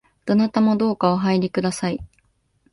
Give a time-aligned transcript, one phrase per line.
[0.25, 1.99] どなたもどうかお入りください